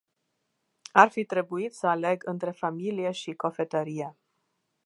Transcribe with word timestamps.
Ar 0.91 1.09
fi 1.09 1.23
trebuit 1.25 1.73
să 1.73 1.87
aleg 1.87 2.21
între 2.25 2.51
familie 2.51 3.11
și 3.11 3.33
cofetărie. 3.33 4.17